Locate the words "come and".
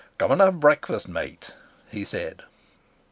0.17-0.41